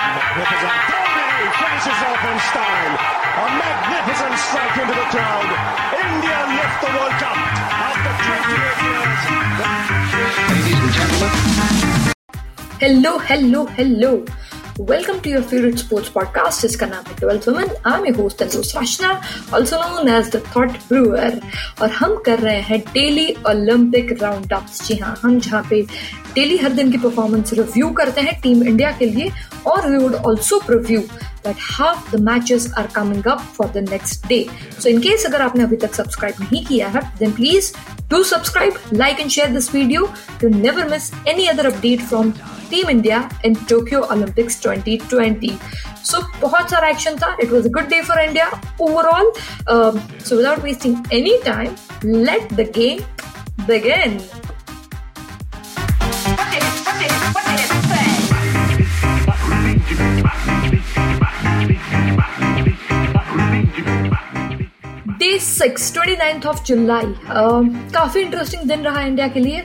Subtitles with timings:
[0.00, 0.72] Magnificent.
[1.12, 2.94] Brody finishes off in style.
[2.96, 5.50] A magnificent strike into the crowd.
[5.92, 7.36] India lift the World Cup
[7.88, 9.20] after 28 years.
[10.50, 11.32] Ladies and gentlemen.
[12.80, 14.24] Hello, hello, hello.
[14.78, 16.60] Welcome to your favorite sports podcast.
[16.62, 17.68] जिसका नाम है twelfth woman.
[17.86, 19.10] I am host अंजुस Rachna
[19.54, 21.40] also known as the thought brewer
[21.82, 25.82] और हम कर रहे हैं daily Olympic round ups जी हाँ हम जहाँ पे
[26.34, 29.30] डेली हर दिन की परफॉर्मेंस रिव्यू करते हैं टीम इंडिया के लिए।
[29.66, 31.02] और we would also preview
[31.42, 34.48] that half the matches are coming up for the next day.
[34.78, 36.40] So, in case if you haven't subscribed
[36.70, 37.72] yet, then please
[38.08, 42.34] do subscribe, like, and share this video to never miss any other update from
[42.70, 45.58] Team India in Tokyo Olympics 2020.
[46.02, 47.36] So, बहुत सारा action था.
[47.40, 49.32] It was a good day for India overall.
[49.66, 53.04] Um, so, without wasting any time, let the game
[53.66, 54.20] begin.
[65.40, 67.14] 26 29th of July
[67.94, 69.64] काफ़ी interesting दिन रहा India के लिए।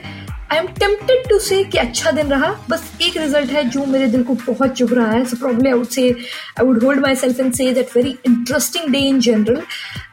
[0.52, 4.06] I am tempted to से कि अच्छा दिन रहा। बस एक रिज़ल्ट है जो मेरे
[4.08, 7.40] दिल को बहुत चुभ रहा है। सो problem I would say I would hold myself
[7.40, 9.60] and say that very interesting day in general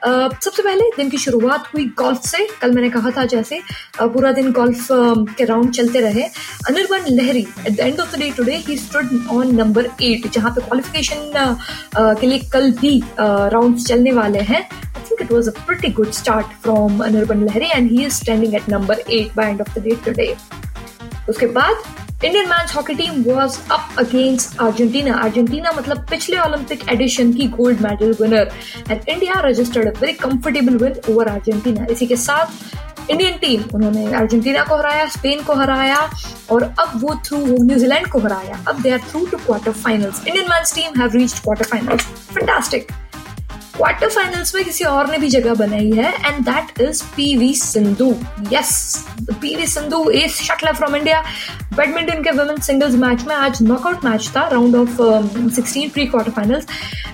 [0.05, 4.31] सबसे पहले दिन की शुरुआत हुई गोल्फ से। कल मैंने कहा था जैसे uh, पूरा
[4.31, 6.23] दिन गोल्फ uh, के राउंड चलते रहे।
[6.69, 10.51] Anirban Lahiri at the end of the day today he stood on number eight जहाँ
[10.51, 11.57] पे क्वालिफिकेशन
[11.97, 14.67] uh, के लिए कल भी राउंड uh, चलने वाले हैं।
[15.23, 18.95] It was a pretty good start from Anirban Lahiri and he is standing at number
[19.07, 20.22] 8 by end of the day today.
[21.29, 27.33] उसके बाद Indian match hockey team was up against Argentina Argentina मतलब पिछले Olympic edition
[27.33, 28.51] की gold medal winner
[28.91, 34.63] and India registered very comfortable win over Argentina इसी के साथ Indian team उन्होंने Argentina
[34.63, 35.97] को हराया स्पेन को हराया,
[36.51, 39.37] और अब वो थ्रू वो न्यूजीलैंड को हराया। अब they are through to
[39.71, 42.91] quarterfinals Indian match team have reached quarterfinals fantastic
[44.09, 48.09] quarterfinals में किसी और ने भी जगह बनाई है and that is P V Sindhu
[48.51, 48.73] yes
[49.31, 51.21] P V Sindhu is shuttle from India
[51.75, 55.01] badminton के वुमेन सिंगल्स मैच में आज नॉकआउट मैच था round of
[55.55, 56.67] sixteen pre quarterfinals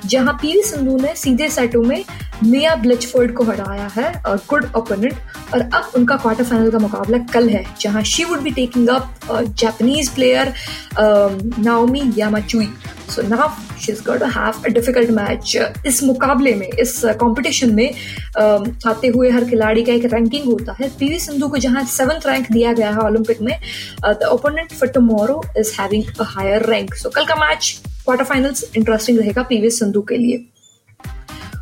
[0.05, 2.03] जहाँ पी वी सिंधु ने सीधे सेटों में
[2.43, 5.13] मिया ब्लिचफोर्ड को हराया है और गुड ओपोनेंट
[5.53, 9.55] और अब उनका क्वार्टर फाइनल का मुकाबला कल है, जहाँ she would be taking up
[9.59, 10.53] Japanese player
[10.99, 12.67] Naomi Yamaguchi
[13.09, 13.49] so now
[13.81, 15.55] she is got have a difficult match
[15.87, 17.89] इस मुकाबले में, इस कंपटीशन में
[18.37, 22.51] आते हुए हर खिलाड़ी का एक रैंकिंग होता है। पीवी सिंधु को जहाँ सेवंथ रैंक
[22.51, 23.57] दिया गया है ओलंपिक में
[24.03, 28.63] the opponent for tomorrow is having a higher rank so कल का मैच क्वार्टर फाइनल्स
[28.77, 30.45] इंटरेस्टिंग रहेगा पीवी सिंधु के लिए।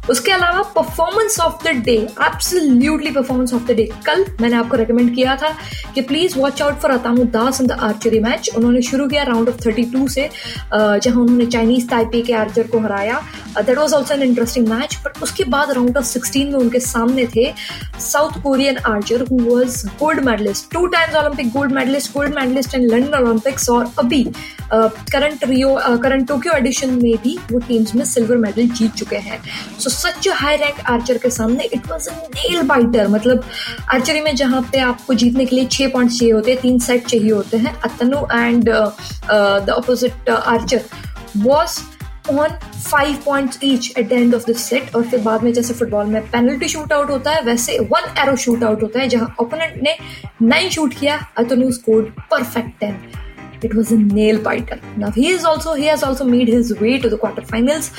[0.09, 5.13] उसके अलावा performance of the day absolutely performance of the day कल मैंने आपको रेकमेंड
[5.16, 5.56] किया था
[5.95, 9.50] कि please watch out for Atanu Das in the archery match उन्होंने शुरू किया राउंड
[9.50, 10.29] ऑफ़ 32 से
[10.73, 13.22] जहाँ उन्होंने चाइनीज़ ताइपे के आर्चर को हराया।
[13.57, 17.28] That was also an interesting match but उसके बाद राउंड ऑफ़ 16 में उनके सामने
[17.35, 17.51] थे
[18.01, 22.88] South Korean archer who was gold medalist two times Olympic gold medalist gold medalist in
[22.89, 24.24] London Olympics और अभी
[24.74, 29.39] current Rio current Tokyo edition में भी वो टीम्स में सिल्वर मेडल जीत चुके हैं।
[29.79, 33.44] So such high rank archer के सामने it was a nail biter मतलब
[33.94, 37.06] आर्चरी में जहाँ पे आपको जीतने के लिए छह पॉइंट चाहिए होते हैं, तीन सेट
[37.06, 40.81] चाहिए होते हैं, Atanu and the opposite archer
[41.38, 41.80] was
[42.31, 45.74] on five point each at the end of this set और फिर बाद में जैसे
[45.74, 49.36] फुटबॉल में पेनल्टी शूट आउट होता है, वैसे वन एरो शूट आउट होता है, जहाँ
[49.41, 49.96] ओपोनेंट ने
[50.41, 53.00] नाइन शूट किया, Atanu scored perfect ten
[53.62, 54.79] it was a nail biter.
[54.97, 57.91] Now, he is also, he has also made his way to the quarterfinals.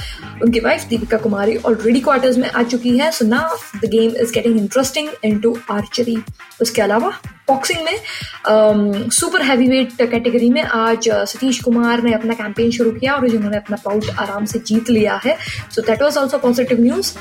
[0.42, 4.32] उनकी wife Deepika Kumari already quarters में आ चुकी है so now the game is
[4.32, 6.16] getting interesting into archery
[6.62, 7.10] उसके अलावा
[7.48, 13.14] boxing में super heavy weight category में आज सतीश कुमार ने अपना कैंपेन शुरू किया
[13.14, 15.36] और जिन्होंने अपना पाउट आराम से जीत लिया है
[15.74, 17.14] so that was also positive news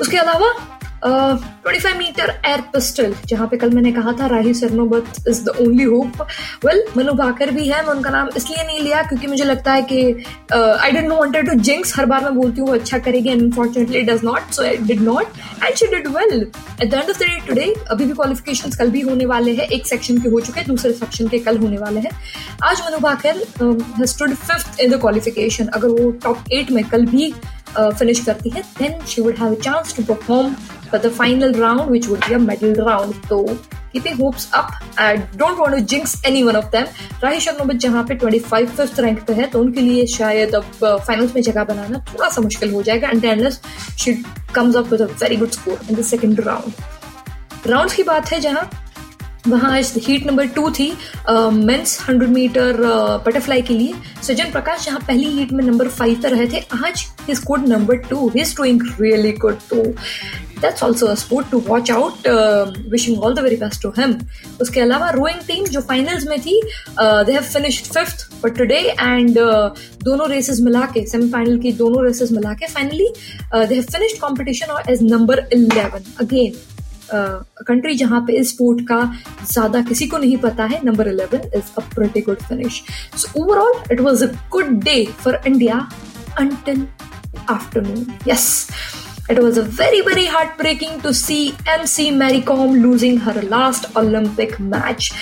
[0.00, 0.52] उसके अलावा
[1.06, 5.54] twenty five meter air pistol जहाँ पे कल मैंने कहा था, Rahi Sarnobat is the
[5.60, 6.22] only hope
[6.64, 9.82] well Manu Bhaker भी है, मैं उनका नाम इसलिए नहीं लिया क्योंकि मुझे लगता है
[9.82, 10.00] कि
[10.52, 13.42] I didn't know wanted to jinx हर बार मैं बोलती हूँ, वो अच्छा करेगी and
[13.42, 16.40] unfortunately does not so I did not and she did well
[16.82, 19.66] at the end of the day today अभी भी क्वालिफिकेशन कल भी होने वाले हैं,
[19.68, 22.10] एक सेक्शन के हो चुके हैं, दूसरे सेक्शन के कल होने वाले हैं.
[22.64, 27.32] आज Manu Bhaker stood fifth in the qualification अगर वो टॉप एट में कल भी
[27.76, 30.54] फिनिश करती है then she would have a chance to perform
[30.94, 33.14] for the final round, which would be a medal round.
[33.28, 33.38] So
[33.92, 34.70] keeping hopes up.
[34.96, 36.86] I don't want to jinx any one of them.
[37.22, 41.34] Rahi Sarnobat जहाँ पे 25 fifth rank पे है तो उनके लिए शायद अब finals
[41.34, 43.60] में जगह बनाना थोड़ा सा मुश्किल हो जाएगा and unless
[44.04, 44.14] she
[44.54, 48.40] comes up with a very good score in the second round rounds की बात है
[48.40, 48.70] जहाँ
[49.48, 50.86] वहाँ हीट नंबर टू थी
[51.54, 52.76] मेंस हंड्रेड मीटर
[53.26, 57.04] बटरफ्लाई के लिए सजन प्रकाश जहाँ पहली हीट में नंबर फाइव पर रहे थे आज
[57.28, 57.34] ही
[57.68, 59.82] number two he doing really good तो
[60.60, 62.28] that's also sport to watch out
[62.90, 64.14] wishing all the very best to him
[64.60, 66.60] उसके अलावा रोइंग टीम जो फाइनल्स में थी
[67.00, 69.38] they have finished fifth for today and
[70.04, 73.08] दोनों रेसेस मिला के सेमीफाइनल की दोनों रेसेस मिला के finally
[73.54, 76.62] they have finished competition as number eleven again
[77.66, 79.00] country जहाँ पे इस स्पोर्ट का
[79.42, 82.82] ज़्यादा किसी को नहीं पता है number eleven is a pretty good finish
[83.16, 85.88] so overall it was a good day for India
[86.38, 86.86] until
[87.48, 88.12] afternoon.
[88.24, 88.70] Yes,
[89.28, 95.12] it was a very, very heartbreaking to see MC Maricom losing her last Olympic match.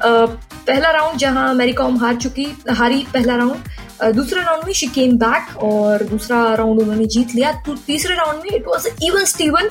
[0.00, 0.26] Uh,
[0.66, 2.44] पहला round जहाँ Mary Kom हार चुकी
[2.76, 7.52] हारी पहला round दूसरे round में she came back और दूसरा राउंड उन्होंने जीत लिया।
[7.66, 9.68] तो तीसरे राउंड में it was even steven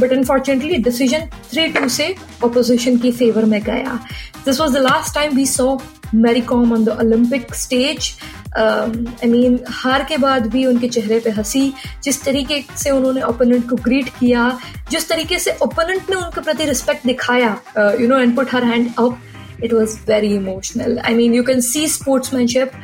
[0.00, 3.98] but unfortunately decision three two से ऑपोजिशन की फेवर में गया।
[4.44, 5.76] This was the last time we saw
[6.14, 8.12] Mary Kom on the Olympic stage
[8.56, 11.72] I mean हार के बाद भी उनके चेहरे पे हँसी
[12.04, 14.50] जिस तरीके से उन्होंने ओपोनेंट को ग्रीट किया
[14.90, 17.56] जिस तरीके से ओपोनेंट ने उनके प्रति रिस्पेक्ट दिखाया
[18.00, 19.18] you know and put her hand up
[19.66, 20.98] it was very emotional.
[21.02, 22.74] I mean, you can see sportsmanship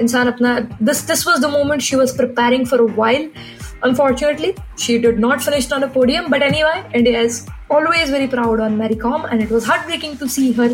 [0.00, 0.52] इंसान अपना
[0.88, 3.26] this this was the moment she was preparing for a while
[3.88, 7.38] unfortunately she did not finish on a podium but anyway india is
[7.76, 10.70] always very proud on mary com and it was heartbreaking to see her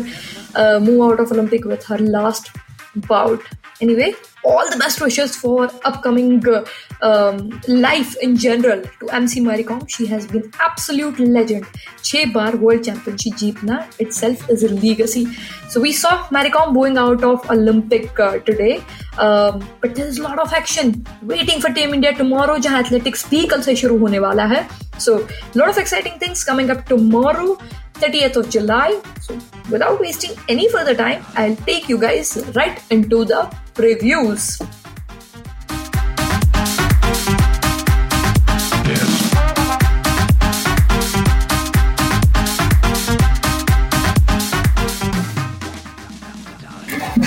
[0.55, 2.51] uh, move out of olympic with her last
[2.98, 3.42] bout
[3.80, 4.14] anyway
[4.44, 6.64] all the best wishes for upcoming uh,
[7.02, 9.88] um, life in general to MC Maricom.
[9.88, 11.66] She has been absolute legend.
[12.02, 15.26] Che bar world championship jeepna itself is a legacy.
[15.68, 18.82] So we saw Maricom going out of Olympic uh, today.
[19.18, 23.46] Um, but there's a lot of action waiting for Team India tomorrow जहाँ athletics भी
[23.48, 24.66] कल से शुरू होने वाला है.
[24.98, 25.16] So
[25.54, 27.56] lot of exciting things coming up tomorrow.
[27.99, 29.01] 30th of July.
[29.21, 29.37] So,
[29.69, 34.59] without wasting any further time, I'll take you guys right into the previews.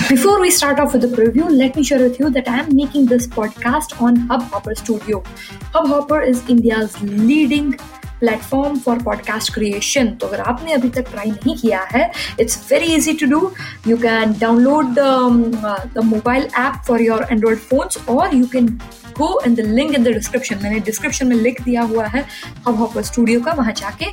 [0.09, 2.75] Before we start off with the preview, let me share with you that I am
[2.75, 5.21] making this podcast on Hubhopper Studio.
[5.73, 7.79] Hubhopper is India's leading
[8.23, 12.93] platform for podcast creation तो अगर आपने अभी तक try नहीं किया है it's very
[12.95, 13.51] easy to do
[13.87, 18.67] you can download the mobile app for your Android phones और you can
[19.17, 22.25] go in the link in the description मैंने डिस्क्रिप्शन में लिख दिया हुआ है
[22.67, 24.05] हब हॉपर स्टूडियो का वहाँ जाके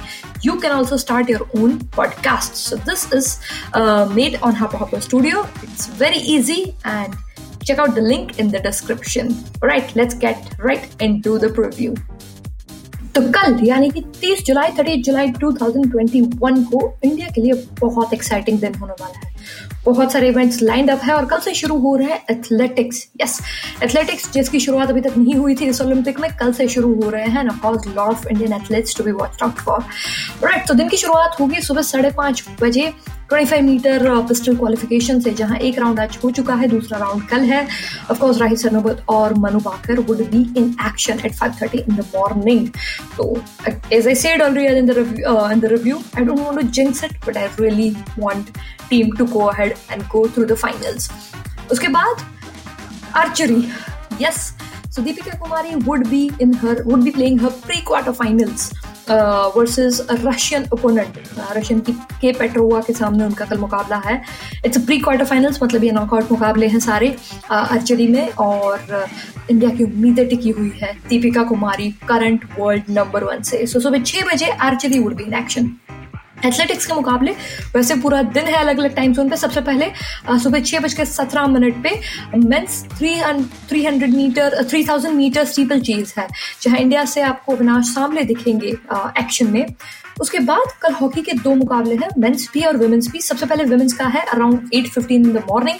[0.46, 5.90] you can also start your own podcast so this is made on Hubhopper studio it's
[6.00, 7.14] very easy and
[7.62, 9.36] check out the link in the description.
[9.62, 11.94] Alright, let's get right into the preview.
[13.20, 18.60] तो कल, यानी कि 30 जुलाई 30 जुलाई 2021 को India के लिए बहुत exciting
[18.60, 19.34] दिन होने वाला है।
[19.84, 23.38] बहुत सारे इवेंट्स लाइंड अप है और कल से शुरू हो रहे हैं एथलेटिक्स यस
[23.82, 27.10] एथलेटिक्स जिसकी शुरुआत अभी तक नहीं हुई थी इस ओलंपिक में, कल से शुरू हो
[27.10, 29.80] रहे हैं। Cause lot of Indian athletes to be watch out for
[30.44, 32.92] right तो दिन की शुरुआत होगी सुबह साढ़े पाँच बजे।
[33.32, 37.42] 25 मीटर पिस्टल क्वालिफिकेशन से जहाँ एक राउंड आज हो चुका है, दूसरा राउंड कल
[37.50, 37.62] है।
[38.10, 42.04] ऑफ़ कोर्स राहित सरनोबत और Manu Bhaker would be in action at 5:30 in the
[42.14, 42.68] morning
[43.16, 43.42] तो
[43.92, 44.96] as I said already in the
[45.52, 48.50] in the review I don't want to jinx it but I really want
[48.90, 51.10] team to go ahead and go through the finals
[51.72, 52.26] उसके बाद
[53.16, 53.64] archery
[54.22, 54.52] yes
[54.94, 58.62] So Deepika Kumari would be in her, would be playing her pre-quarter finals.
[59.56, 61.18] Versus Russian opponent
[61.56, 64.20] Russian की के Petrova के सामने उनका कल मुकाबला है।
[64.66, 67.14] इट्स प्री क्वार्टर फाइनल्स मतलब ये नॉकआउट मुकाबले हैं सारे
[67.50, 69.06] आर्चरी में और
[69.50, 74.02] इंडिया की उम्मीदें टिकी हुई है। Deepika Kumari current world number one से। सो सुबह
[74.02, 75.70] छह बजे archery would be in action
[76.44, 77.32] athletics के मुकाबले
[77.74, 79.90] वैसे पूरा दिन है अलग अलग टाइम जोन पे। सबसे पहले
[80.42, 82.00] सुबह छह बज के सत्रह मिनट पे
[82.36, 83.14] men's three
[83.68, 85.44] three hundred metre three thousand metre
[85.82, 86.28] steeplechase है,
[86.62, 88.76] जहाँ इंडिया से आपको अविनाश सामने दिखेंगे
[89.20, 89.66] एक्शन में।
[90.20, 93.64] उसके बाद कल हॉकी के दो मुकाबले हैं मेंस भी और वुमेन्स भी। सबसे पहले
[93.64, 95.78] वुमेन्स का है around eight fifteen in the morning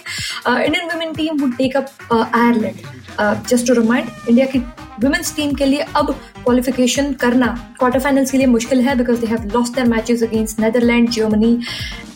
[0.57, 4.59] Indian women team would take up Ireland just to remind India की
[5.03, 6.11] वुमेन्स टीम के लिए अब
[6.43, 7.47] क्वालिफिकेशन करना
[7.79, 11.53] क्वार्टर फाइनल्स के लिए मुश्किल है because they have lost their matches against Netherland Germany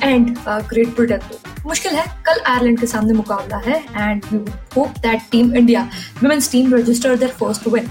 [0.04, 1.20] and Great Britain
[1.68, 4.38] मुश्किल है, कल आयरलैंड के सामने मुकाबला है and we
[4.76, 5.82] hope that team India
[6.24, 7.90] women's team register their first win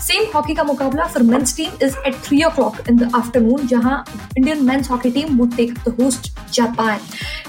[0.00, 4.04] same hockey का मुकाबला for men's team is at three o'clock in the afternoon जहाँ
[4.36, 6.98] Indian men's hockey team would take the host Japan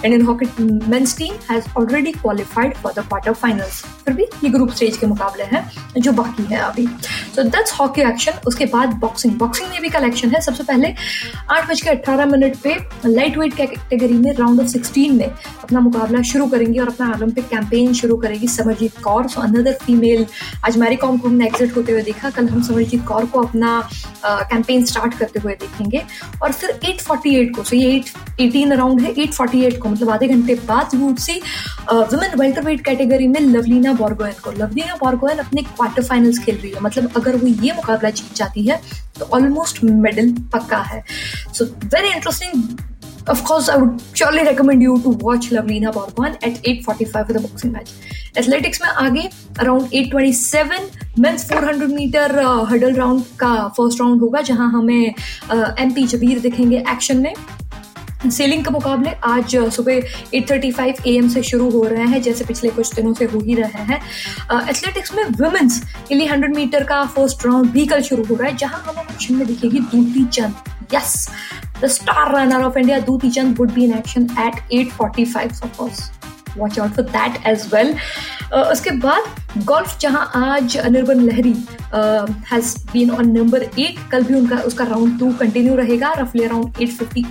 [0.05, 4.71] Indian hockey men's team has already qualified for the quarter finals फिर भी ये group
[4.71, 5.61] stage के मुकाबले हैं,
[5.97, 6.85] जो बाकी है अभी।
[7.35, 10.93] सो दैट्स हॉकी एक्शन उसके बाद बॉक्सिंग बॉक्सिंग में भी कल एक्शन है। सबसे पहले
[11.51, 12.75] आठ बज के अट्ठारह मिनट पे
[13.05, 17.47] लाइट वेट कैटेगरी में राउंड ऑफ़ सिक्सटीन में अपना मुकाबला शुरू करेंगी और अपना ओलंपिक
[17.49, 20.25] कैंपेन शुरू करेगी Samarjit Kaur so another female
[20.65, 23.79] आज मैरी कॉम को हमने एग्जिट होते हुए देखा। कल हम समरजीत कौर को अपना
[24.25, 26.03] कैंपेन स्टार्ट करते हुए देखेंगे।
[26.41, 28.09] और फिर 848 को सो ये 8
[28.41, 31.39] 18 अराउंड है 848 को मतलब आधे घंटे बाद would see
[31.89, 36.81] women welterweight category में लवलीना बॉर्गोयन को। लवलीना बॉर्गोयन अपने क्वार्टर फाइनल्स खेल रही है।
[36.81, 38.81] मतलब अगर वो ये मुकाबला जीत जाती है
[39.19, 41.03] तो ऑलमोस्ट मेडल पक्का है।
[41.53, 42.63] So very interesting
[43.27, 47.41] of course, I would surely recommend you to watch Lavlina Borban at 8:45 for the
[47.41, 47.91] boxing match.
[48.37, 49.27] Athletics में आगे
[49.63, 52.39] around 8:27 men's 400 metre
[52.71, 57.33] hurdle round का फ़र्स्ट राउंड होगा जहाँ हमें एम पी जबीर दिखेंगे action में
[58.31, 60.01] सेलिंग के मुकाबले आज सुबह
[60.35, 63.83] 8:35 एएम से शुरू हो रहे हैं जैसे पिछले कुछ दिनों से हो ही रहे
[63.91, 63.99] हैं
[64.69, 68.47] एथलेटिक्स में वुमेन्स के लिए 100 मीटर का फ़र्स्ट राउंड भी कल शुरू हो रहा
[68.49, 71.27] है जहाँ हमें एक्शन में दिखेगी Dutee Chand yes
[71.81, 76.01] the star runner of India, Duti Chand, would be in action at 8:45 Of course,
[76.55, 77.93] watch out for that as well.
[78.51, 81.53] Uh, उसके बाद गोल्फ जहाँ आज Anirban Lahiri
[82.51, 86.81] has been on number eight कल भी उनका उसका round two continue रहेगा रफली अराउंड
[86.81, 87.25] एट फिफ्टी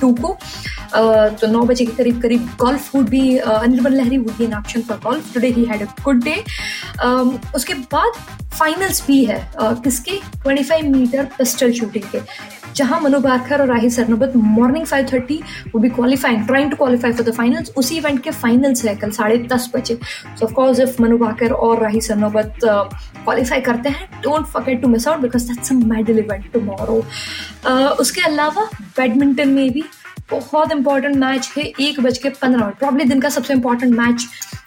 [0.00, 4.36] टू को uh, तो नौ बजे के करीब करीब गोल्फ वुड भी Anirban Lahiri would
[4.38, 6.42] be in action for golf today he had a good day
[7.54, 8.12] उसके बाद
[8.58, 10.12] फाइनल्स भी है किसके?
[10.46, 12.20] 25 मीटर पिस्टल शूटिंग के,
[12.76, 15.40] जहाँ मनु बारकर और राही सरनोबत मॉर्निंग 5:30
[15.72, 19.10] वो भी qualifying trying to qualify for the finals उसी इवेंट के फाइनल्स है कल
[19.18, 19.98] साढ़े दस बजे.
[20.38, 25.08] So of course if Manu Bhaker और राही सरनोबत क्वालिफाई करते हैं don't forget to miss
[25.08, 27.04] out because that's a medal event tomorrow
[28.00, 29.84] उसके अलावा बैडमिंटन में भी
[30.30, 34.26] बहुत इंपॉर्टेंट मैच है एक बज के पंद्रह मिनट प्रॉब्ली दिन का सबसे इंपॉर्टेंट मैच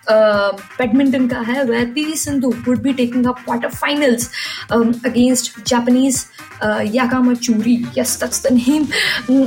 [0.10, 4.30] बैडमिंटन का है वह P V Sindhu would be taking up quarter finals
[4.72, 6.26] against Japanese
[6.96, 8.88] याकामा चूरी yes that's the name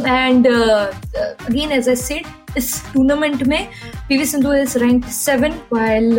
[0.06, 3.66] and again as I said इस टूर्नामेंट में
[4.08, 6.18] P V Sindhu is rank seven while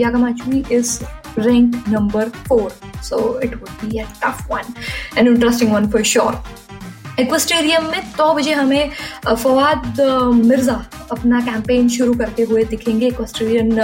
[0.00, 0.98] याकामा चूरी is
[1.36, 2.70] ranked number four.
[3.02, 4.66] So it would be a tough one,
[5.16, 6.40] an interesting one for sure.
[7.22, 8.90] Equestrian में तो बजे हमें
[9.26, 10.00] फवाद
[10.34, 10.74] मिर्ज़ा
[11.12, 13.78] अपना campaign शुरू करते हुए दिखेंगे। एक्वेस्टेरियन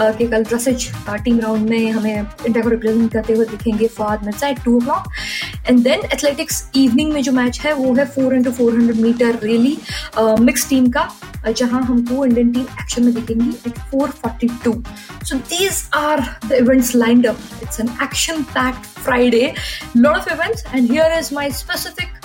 [0.00, 0.88] के कल ड्रसेज
[1.24, 5.12] टीम राउंड में हमें इंडिया को रिप्रेजेंट करते हुए दिखेंगे Fouaad Mirza at two o'clock
[5.68, 9.38] and then athletics evening में जो मैच है, वो है four into four hundred metre
[9.42, 9.76] relay
[10.18, 11.08] mix team का,
[11.48, 14.72] जहाँ हमको इंडियन टीम एक्शन में दिखेंगी at four forty two
[15.24, 19.52] so these are the events lined up it's an action packed Friday
[19.96, 22.17] lot of events and here is my specific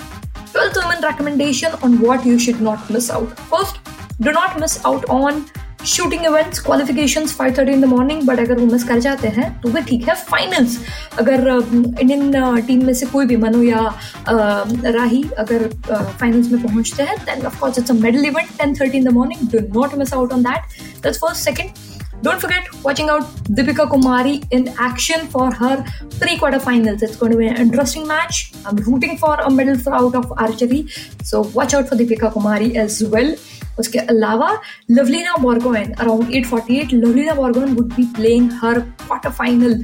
[0.54, 3.38] 12th women recommendation on what you should not miss out.
[3.48, 3.78] First,
[4.20, 5.44] do not miss out on
[5.84, 9.48] shooting events qualifications five thirty in the morning but अगर वो miss कर जाते हैं
[9.60, 10.78] तो भी ठीक है finals
[11.18, 13.82] अगर इंडियन टीम में से कोई भी मनु या
[14.28, 18.98] राही अगर फाइनल्स में पहुँचते हैं then of course it's a medal event ten thirty
[18.98, 21.93] in the morning do not miss out on that that's first second
[22.23, 23.23] Don't forget watching out
[23.57, 25.85] Deepika Kumari in action for her
[26.19, 27.01] pre-quarterfinals.
[27.01, 28.51] It's going to be an interesting match.
[28.65, 30.87] I'm rooting for a medal for out of archery,
[31.23, 33.33] so watch out for Deepika Kumari as well.
[33.79, 34.49] उसके अलावा
[34.91, 38.73] Lovlina Borgohain around 848 Lovlina Borgohain would be playing her
[39.07, 39.75] quarter final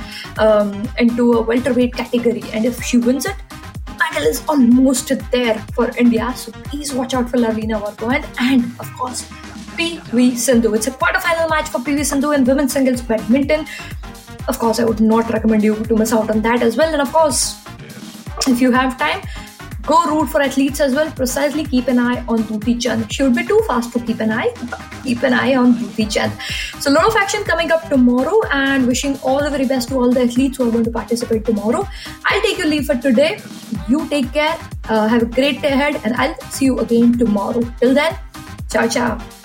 [0.46, 0.74] um,
[1.04, 3.56] into a welterweight category and if she wins it
[4.02, 8.92] medal is almost there for India so please watch out for Lavina Bhargavan and of
[9.00, 9.26] course
[9.81, 10.75] PV Sindhu.
[10.75, 13.67] It's a quarterfinal match for PV Sindhu in women's singles badminton.
[14.47, 16.93] Of course, I would not recommend you to miss out on that as well.
[16.93, 17.65] And of course,
[18.47, 19.23] if you have time,
[19.87, 21.11] go root for athletes as well.
[21.13, 23.11] Precisely keep an eye on Duti Chand.
[23.11, 24.53] She would be too fast to keep an eye.
[25.03, 26.33] Keep an eye on Duti Chand.
[26.79, 29.95] So a lot of action coming up tomorrow and wishing all the very best to
[29.95, 31.89] all the athletes who are going to participate tomorrow.
[32.27, 33.41] I'll take your leave for today.
[33.89, 34.59] You take care.
[34.91, 37.63] Uh, have a great day ahead and I'll see you again tomorrow.
[37.81, 38.19] Till then,
[38.69, 39.40] ciao ciao.